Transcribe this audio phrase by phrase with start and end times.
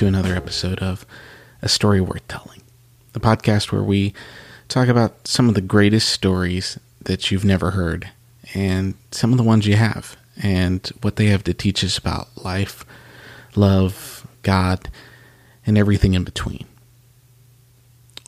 [0.00, 1.04] to another episode of
[1.60, 2.62] A Story Worth Telling,
[3.12, 4.14] the podcast where we
[4.66, 8.08] talk about some of the greatest stories that you've never heard
[8.54, 12.28] and some of the ones you have and what they have to teach us about
[12.42, 12.86] life,
[13.54, 14.88] love, God,
[15.66, 16.64] and everything in between.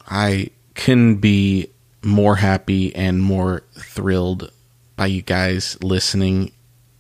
[0.07, 1.71] I couldn't be
[2.03, 4.53] more happy and more thrilled
[4.95, 6.53] by you guys listening.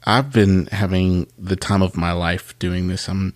[0.04, 3.06] I've been having the time of my life doing this.
[3.06, 3.34] I'm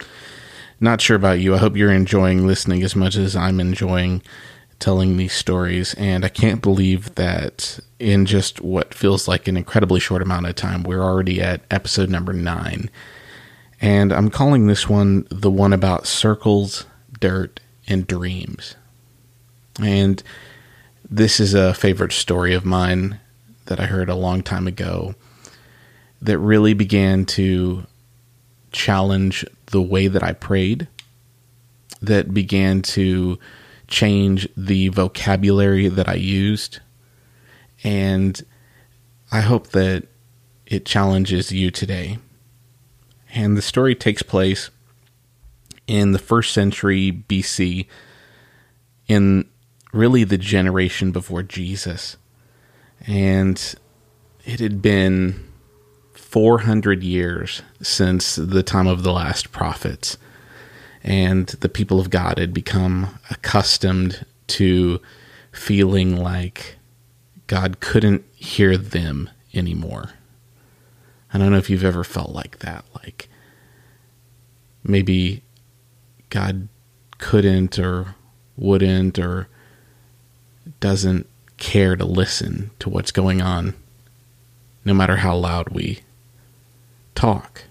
[0.80, 1.54] not sure about you.
[1.54, 4.22] I hope you're enjoying listening as much as I'm enjoying
[4.78, 5.94] telling these stories.
[5.94, 10.54] And I can't believe that in just what feels like an incredibly short amount of
[10.54, 12.90] time, we're already at episode number nine.
[13.80, 16.86] And I'm calling this one the one about circles,
[17.20, 18.76] dirt, and dreams.
[19.80, 20.22] And
[21.08, 23.20] this is a favorite story of mine
[23.66, 25.14] that I heard a long time ago
[26.22, 27.84] that really began to
[28.72, 30.88] challenge the way that I prayed,
[32.00, 33.38] that began to
[33.88, 36.80] change the vocabulary that I used.
[37.84, 38.40] And
[39.30, 40.06] I hope that
[40.66, 42.18] it challenges you today.
[43.34, 44.70] And the story takes place
[45.86, 47.86] in the first century BC,
[49.06, 49.48] in
[49.92, 52.16] really the generation before Jesus.
[53.06, 53.74] And
[54.44, 55.44] it had been
[56.36, 60.18] 400 years since the time of the last prophets.
[61.02, 65.00] And the people of God had become accustomed to
[65.50, 66.76] feeling like
[67.46, 70.10] God couldn't hear them anymore.
[71.32, 72.84] I don't know if you've ever felt like that.
[72.94, 73.30] Like
[74.84, 75.42] maybe
[76.28, 76.68] God
[77.16, 78.14] couldn't or
[78.58, 79.48] wouldn't or
[80.80, 83.72] doesn't care to listen to what's going on,
[84.84, 86.00] no matter how loud we
[87.16, 87.64] talk,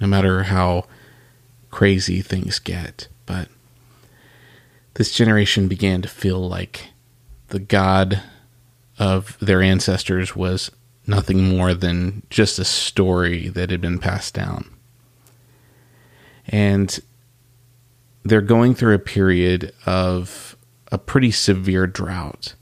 [0.00, 0.84] no matter how
[1.70, 3.08] crazy things get.
[3.24, 3.48] But
[4.94, 6.88] this generation began to feel like
[7.48, 8.22] the God
[8.98, 10.70] of their ancestors was
[11.06, 14.68] nothing more than just a story that had been passed down.
[16.46, 16.98] And
[18.24, 20.56] they're going through a period of
[20.90, 22.54] a pretty severe drought.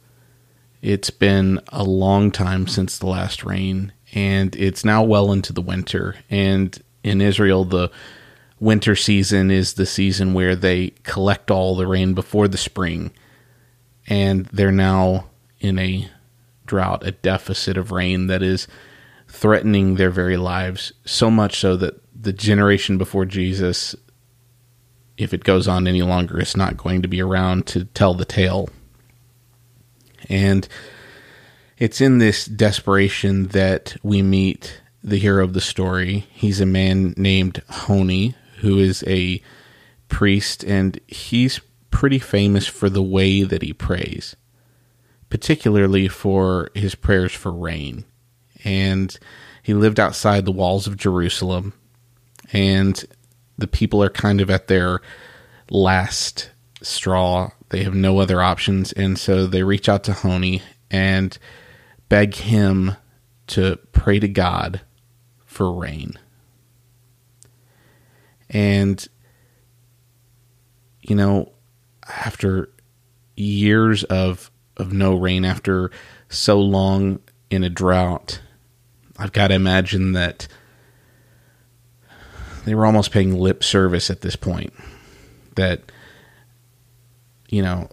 [0.83, 5.61] It's been a long time since the last rain, and it's now well into the
[5.61, 6.17] winter.
[6.31, 7.91] And in Israel, the
[8.59, 13.13] winter season is the season where they collect all the rain before the spring,
[14.09, 15.27] and they're now
[15.61, 16.11] in a
[16.65, 18.67] drought, a deficit of rain that is
[19.29, 23.95] threatening their very lives, so much so that the generation before Jesus,
[25.19, 28.25] if it goes on any longer, is not going to be around to tell the
[28.25, 28.71] tale.
[30.31, 30.67] And
[31.79, 36.27] it's in this desperation that we meet the hero of the story.
[36.33, 39.43] He's a man named Honi, who is a
[40.09, 41.61] priest, and he's
[41.91, 44.37] pretty famous for the way that he prays
[45.29, 48.05] particularly for his prayers for rain.
[48.65, 49.17] And
[49.63, 51.73] he lived outside the walls of Jerusalem,
[52.53, 53.05] and
[53.59, 55.01] the people are kind of at their
[55.71, 56.51] last
[56.83, 57.51] straw.
[57.71, 61.37] They have no other options, and so they reach out to Honi and
[62.09, 62.97] beg him
[63.49, 64.81] to pray to God
[65.45, 66.19] for rain.
[68.49, 69.07] And,
[71.01, 71.53] you know,
[72.09, 72.71] after
[73.37, 75.91] years of of no rain after
[76.29, 78.41] so long in a drought,
[79.19, 80.47] I've got to imagine that
[82.65, 84.73] they were almost paying lip service at this point.
[85.55, 85.91] That,
[87.49, 87.89] you know,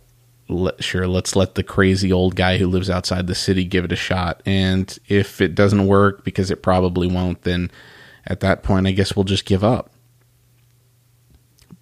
[0.49, 3.91] let, sure, let's let the crazy old guy who lives outside the city give it
[3.91, 4.41] a shot.
[4.45, 7.71] And if it doesn't work, because it probably won't, then
[8.25, 9.91] at that point, I guess we'll just give up.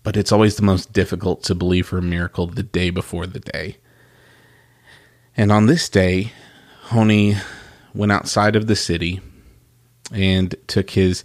[0.04, 3.40] But it's always the most difficult to believe for a miracle the day before the
[3.40, 3.78] day.
[5.38, 6.34] And on this day,
[6.86, 7.38] Honi
[7.94, 9.22] went outside of the city
[10.14, 11.24] and took his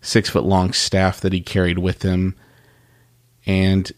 [0.00, 2.34] six foot long staff that he carried with him
[3.44, 3.92] and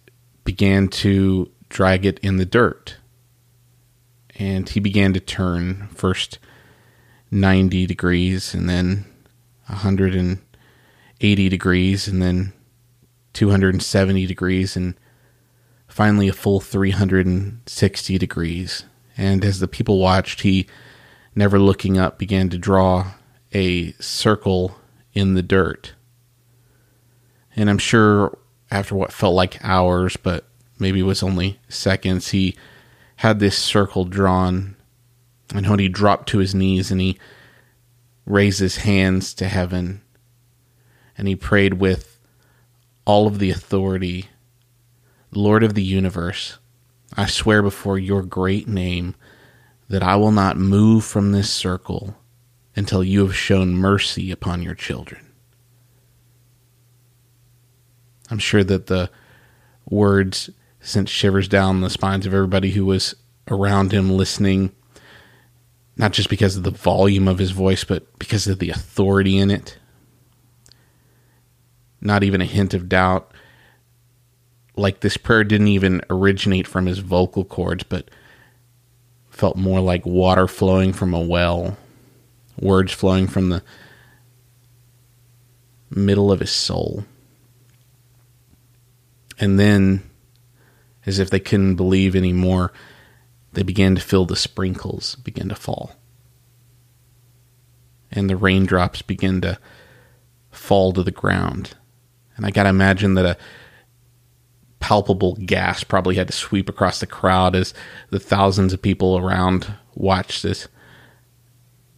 [0.45, 2.97] began to drag it in the dirt.
[4.38, 6.38] And he began to turn first
[7.31, 9.05] 90 degrees and then
[9.67, 12.53] 180 degrees and then
[13.32, 14.94] 270 degrees and
[15.87, 18.85] finally a full 360 degrees
[19.19, 20.67] and as the people watched, he,
[21.35, 23.12] never looking up, began to draw
[23.53, 24.76] a circle
[25.12, 25.94] in the dirt.
[27.56, 28.38] And I'm sure
[28.71, 30.48] after what felt like hours, but
[30.79, 32.57] maybe it was only seconds, he
[33.17, 34.77] had this circle drawn.
[35.55, 37.19] And when he dropped to his knees and he
[38.27, 40.03] raised his hands to heaven
[41.17, 42.19] and he prayed with
[43.05, 44.29] all of the authority
[45.31, 46.59] Lord of the universe,
[47.17, 49.15] I swear before your great name
[49.89, 52.17] that I will not move from this circle
[52.77, 55.27] until you have shown mercy upon your children.
[58.31, 59.11] I'm sure that the
[59.89, 63.15] words sent shivers down the spines of everybody who was
[63.49, 64.73] around him listening,
[65.97, 69.51] not just because of the volume of his voice, but because of the authority in
[69.51, 69.79] it.
[72.01, 73.33] Not even a hint of doubt.
[74.77, 78.09] Like this prayer didn't even originate from his vocal cords, but
[79.31, 81.77] felt more like water flowing from a well,
[82.61, 83.63] words flowing from the
[85.91, 87.05] middle of his soul.
[89.41, 90.03] And then,
[91.09, 92.71] as if they couldn't believe anymore,
[93.55, 95.93] they began to feel the sprinkles begin to fall.
[98.13, 99.59] And the raindrops begin to
[100.51, 101.75] fall to the ground.
[102.37, 103.39] And I got to imagine that a
[104.81, 107.73] palpable gas probably had to sweep across the crowd as
[108.11, 110.69] the thousands of people around watched this.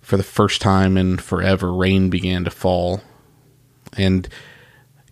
[0.01, 3.01] For the first time in forever, rain began to fall.
[3.97, 4.29] And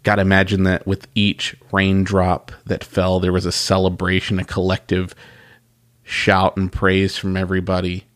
[0.09, 5.15] got to imagine that with each raindrop that fell, there was a celebration, a collective
[6.03, 8.07] shout and praise from everybody.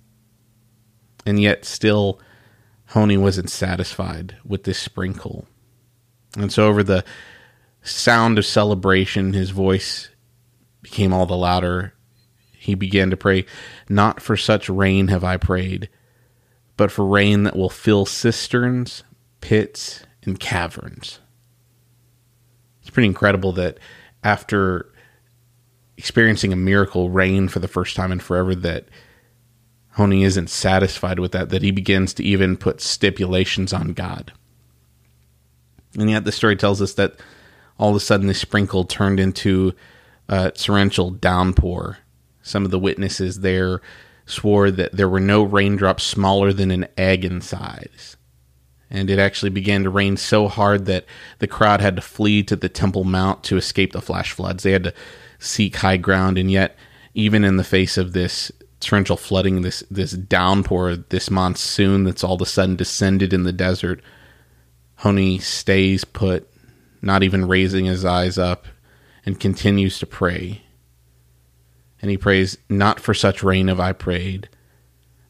[1.27, 2.19] And yet, still,
[2.87, 5.47] Honi wasn't satisfied with this sprinkle.
[6.35, 7.05] And so, over the
[7.83, 10.09] sound of celebration, his voice
[10.81, 11.93] became all the louder.
[12.53, 13.45] He began to pray,
[13.87, 15.91] Not for such rain have I prayed,
[16.79, 19.05] but for rain that will fill cisterns,
[19.43, 21.19] pits, and caverns.
[22.93, 23.79] Pretty incredible that
[24.23, 24.93] after
[25.97, 28.87] experiencing a miracle rain for the first time in forever that
[29.93, 34.33] Honi isn't satisfied with that, that he begins to even put stipulations on God.
[35.99, 37.17] And yet the story tells us that
[37.79, 39.75] all of a sudden the sprinkle turned into
[40.29, 41.99] a torrential downpour.
[42.43, 43.81] Some of the witnesses there
[44.25, 48.17] swore that there were no raindrops smaller than an egg in size
[48.93, 51.07] and it actually began to rain so hard that
[51.39, 54.63] the crowd had to flee to the Temple Mount to escape the flash floods.
[54.63, 54.95] They had to
[55.39, 56.77] seek high ground, and yet,
[57.15, 62.35] even in the face of this torrential flooding, this this downpour, this monsoon that's all
[62.35, 64.03] of a sudden descended in the desert,
[64.97, 66.47] Honi stays put,
[67.01, 68.67] not even raising his eyes up,
[69.25, 70.65] and continues to pray.
[72.03, 74.51] And he prays, Not for such rain have I prayed,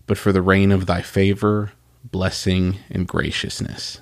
[0.09, 1.71] but for the rain of thy favor
[2.05, 4.01] blessing, and graciousness.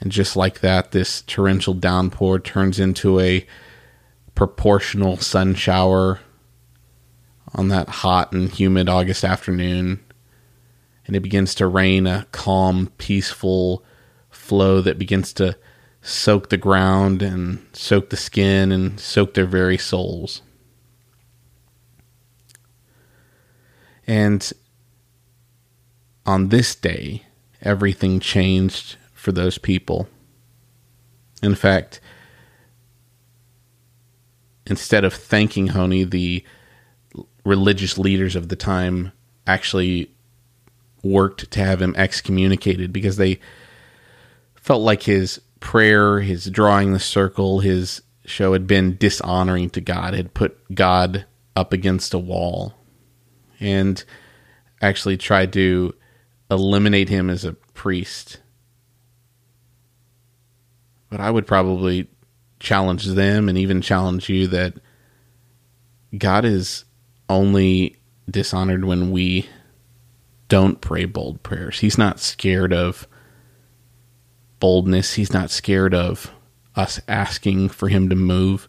[0.00, 3.46] And just like that, this torrential downpour turns into a
[4.34, 6.20] proportional sun shower
[7.54, 10.04] on that hot and humid August afternoon.
[11.06, 13.82] And it begins to rain a calm, peaceful
[14.30, 15.56] flow that begins to
[16.00, 20.42] soak the ground and soak the skin and soak their very souls.
[24.06, 24.52] And
[26.28, 27.22] on this day,
[27.62, 30.06] everything changed for those people.
[31.42, 32.02] In fact,
[34.66, 36.44] instead of thanking Honi, the
[37.46, 39.12] religious leaders of the time
[39.46, 40.14] actually
[41.02, 43.40] worked to have him excommunicated because they
[44.54, 50.12] felt like his prayer, his drawing the circle, his show had been dishonoring to God,
[50.12, 51.24] had put God
[51.56, 52.74] up against a wall,
[53.58, 54.04] and
[54.82, 55.94] actually tried to
[56.50, 58.40] eliminate him as a priest.
[61.10, 62.08] But I would probably
[62.60, 64.74] challenge them and even challenge you that
[66.16, 66.84] God is
[67.28, 67.96] only
[68.30, 69.48] dishonored when we
[70.48, 71.80] don't pray bold prayers.
[71.80, 73.06] He's not scared of
[74.60, 75.14] boldness.
[75.14, 76.32] He's not scared of
[76.74, 78.68] us asking for him to move.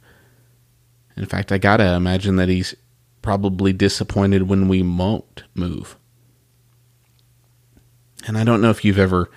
[1.16, 2.76] In fact, I got to imagine that he's
[3.22, 5.98] probably disappointed when we won't move.
[8.30, 9.28] And I don't know if you've ever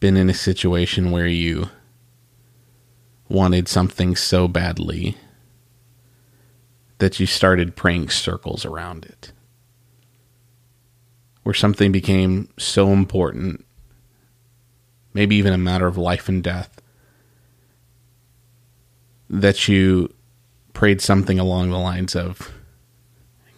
[0.00, 1.70] been in a situation where you
[3.26, 5.16] wanted something so badly
[6.98, 9.32] that you started praying circles around it.
[11.42, 13.64] Where something became so important,
[15.14, 16.82] maybe even a matter of life and death,
[19.30, 20.12] that you
[20.74, 22.52] prayed something along the lines of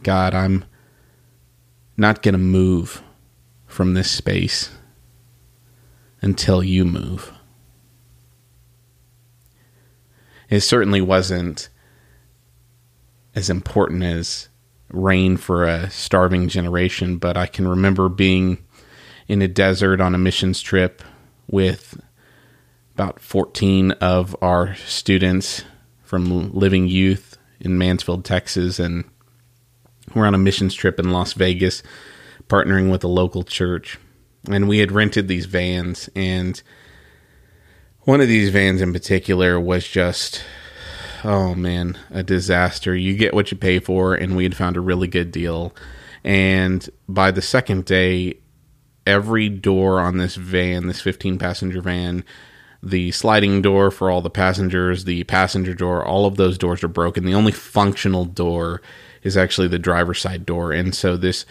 [0.05, 0.65] God, I'm
[1.97, 3.03] not going to move
[3.73, 4.71] from this space
[6.21, 7.33] until you move.
[10.51, 11.71] It certainly wasn't
[13.35, 14.51] as important as
[14.91, 18.59] rain for a starving generation, but I can remember being
[19.27, 21.03] in a desert on a missions trip
[21.47, 21.99] with
[22.95, 25.65] about 14 of our students
[26.03, 29.05] from Living Youth in Mansfield, Texas, and
[30.15, 31.83] we're on a missions trip in Las Vegas,
[32.53, 33.99] partnering with a local church.
[34.51, 36.61] And we had rented these vans, and
[38.01, 40.43] one of these vans in particular was just,
[41.25, 42.95] oh man, a disaster.
[42.95, 45.75] You get what you pay for, and we had found a really good deal.
[46.25, 48.39] And by the second day,
[49.07, 52.25] every door on this van, this 15 passenger van,
[52.83, 56.89] the sliding door for all the passengers, the passenger door, all of those doors are
[56.89, 57.25] broken.
[57.25, 58.83] The only functional door
[59.23, 60.73] is actually the driver's side door.
[60.73, 61.47] And so this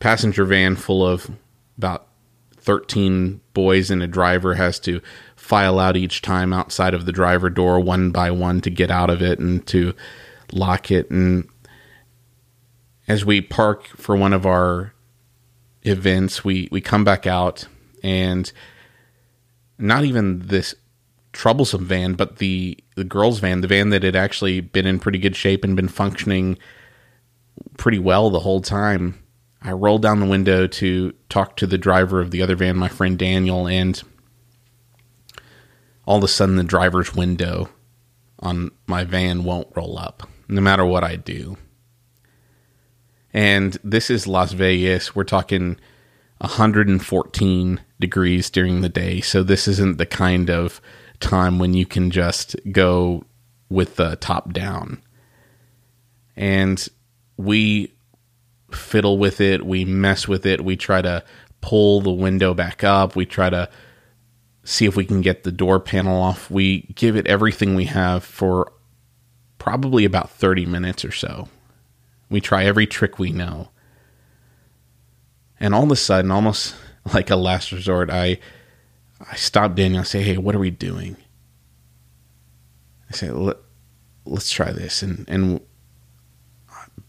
[0.00, 1.30] passenger van full of
[1.78, 2.08] about
[2.56, 5.00] 13 boys and a driver has to
[5.36, 9.08] file out each time outside of the driver door one by one to get out
[9.10, 9.94] of it and to
[10.52, 11.10] lock it.
[11.10, 11.48] And
[13.08, 14.92] as we park for one of our
[15.82, 17.66] events, we, we come back out
[18.02, 18.52] and
[19.78, 20.74] not even this
[21.32, 25.18] troublesome van, but the the girls' van, the van that had actually been in pretty
[25.18, 26.58] good shape and been functioning
[27.78, 29.19] pretty well the whole time.
[29.62, 32.88] I rolled down the window to talk to the driver of the other van, my
[32.88, 34.02] friend Daniel, and
[36.06, 37.68] all of a sudden the driver's window
[38.38, 41.58] on my van won't roll up, no matter what I do.
[43.32, 45.14] And this is Las Vegas.
[45.14, 45.78] We're talking
[46.38, 49.20] 114 degrees during the day.
[49.20, 50.80] So this isn't the kind of
[51.20, 53.24] time when you can just go
[53.68, 55.02] with the top down.
[56.34, 56.88] And
[57.36, 57.92] we
[58.74, 61.24] fiddle with it, we mess with it, we try to
[61.60, 63.68] pull the window back up, we try to
[64.64, 66.50] see if we can get the door panel off.
[66.50, 68.72] We give it everything we have for
[69.58, 71.48] probably about 30 minutes or so.
[72.28, 73.70] We try every trick we know.
[75.58, 76.74] And all of a sudden, almost
[77.12, 78.38] like a last resort, I
[79.20, 80.00] I stop Daniel.
[80.00, 81.16] I say, "Hey, what are we doing?"
[83.10, 83.58] I say, Let,
[84.24, 85.60] "Let's try this." And and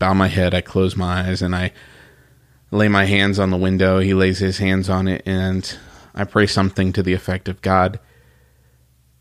[0.01, 0.55] bow my head.
[0.55, 1.71] I close my eyes and I
[2.71, 3.99] lay my hands on the window.
[3.99, 5.77] He lays his hands on it, and
[6.15, 7.99] I pray something to the effect of God.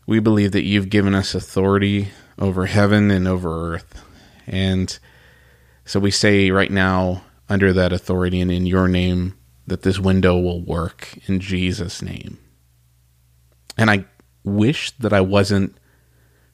[0.07, 2.07] We believe that you've given us authority
[2.39, 4.03] over heaven and over earth,
[4.47, 4.97] and
[5.85, 10.39] so we say right now, under that authority and in your name, that this window
[10.39, 12.39] will work in Jesus' name.
[13.77, 14.05] And I
[14.43, 15.77] wish that I wasn't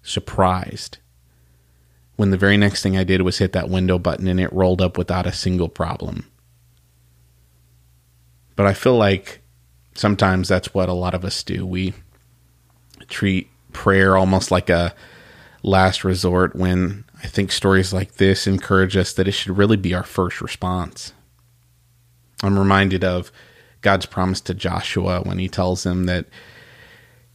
[0.01, 0.97] surprised
[2.17, 4.81] when the very next thing I did was hit that window button and it rolled
[4.81, 6.29] up without a single problem.
[8.55, 9.41] But I feel like
[9.95, 11.65] sometimes that's what a lot of us do.
[11.65, 11.93] We
[13.07, 14.93] treat prayer almost like a
[15.61, 19.93] last resort when I think stories like this encourage us that it should really be
[19.93, 21.13] our first response.
[22.43, 23.31] I'm reminded of
[23.81, 26.25] God's promise to Joshua when he tells him that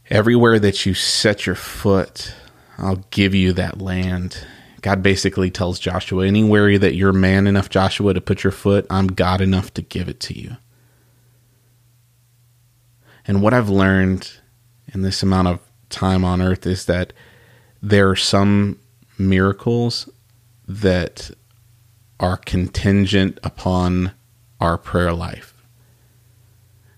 [0.09, 2.33] everywhere that you set your foot,
[2.77, 4.45] I'll give you that land.
[4.83, 9.07] God basically tells Joshua, anywhere that you're man enough, Joshua, to put your foot, I'm
[9.07, 10.57] God enough to give it to you.
[13.25, 14.29] And what I've learned
[14.93, 15.59] in this amount of
[15.89, 17.13] time on earth is that
[17.81, 18.77] there are some
[19.17, 20.09] miracles
[20.67, 21.31] that
[22.19, 24.11] are contingent upon
[24.59, 25.53] our prayer life.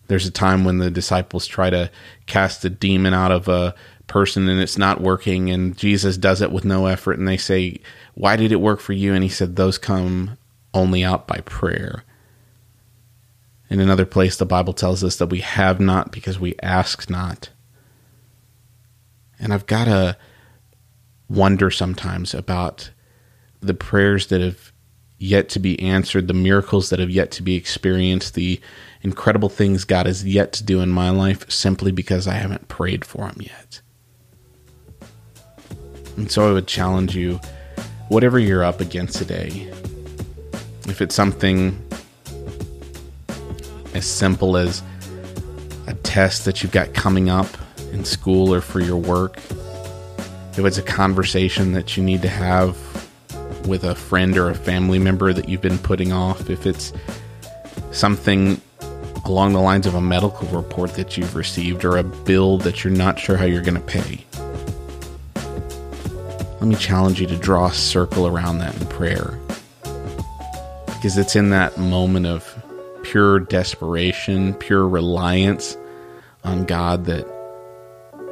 [0.08, 1.92] There's a time when the disciples try to
[2.25, 3.75] cast a demon out of a
[4.08, 7.18] person and it's not working, and Jesus does it with no effort.
[7.18, 7.80] And they say,
[8.14, 9.14] Why did it work for you?
[9.14, 10.38] And he said, Those come
[10.74, 12.04] only out by prayer.
[13.70, 17.50] In another place, the Bible tells us that we have not because we ask not.
[19.40, 20.18] And I've got to
[21.30, 22.92] wonder sometimes about
[23.62, 24.72] the prayers that have
[25.18, 28.60] yet to be answered, the miracles that have yet to be experienced, the
[29.02, 33.06] incredible things God has yet to do in my life simply because I haven't prayed
[33.06, 33.82] for Him yet.
[36.18, 37.40] And so I would challenge you,
[38.10, 39.72] whatever you're up against today,
[40.88, 41.82] if it's something
[43.94, 44.82] as simple as
[45.88, 47.48] a test that you've got coming up
[47.92, 49.38] in school or for your work,
[50.58, 52.78] if it's a conversation that you need to have
[53.68, 56.94] with a friend or a family member that you've been putting off, if it's
[57.92, 58.62] something
[59.26, 62.94] along the lines of a medical report that you've received or a bill that you're
[62.94, 64.24] not sure how you're going to pay.
[66.66, 69.40] Let me challenge you to draw a circle around that in prayer.
[70.88, 72.44] Because it's in that moment of
[73.04, 75.78] pure desperation, pure reliance
[76.44, 77.28] on God that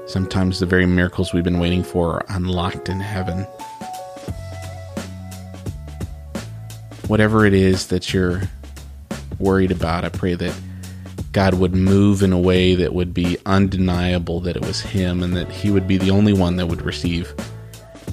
[0.08, 3.46] sometimes the very miracles we've been waiting for are unlocked in heaven.
[7.06, 8.42] whatever it is that you're
[9.38, 10.60] worried about, I pray that
[11.34, 15.36] God would move in a way that would be undeniable that it was Him and
[15.36, 17.32] that He would be the only one that would receive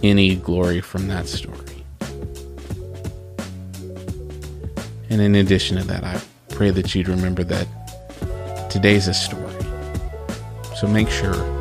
[0.03, 1.57] any glory from that story.
[5.11, 7.67] And in addition to that, I pray that you'd remember that
[8.71, 9.55] today's a story.
[10.77, 11.60] So make sure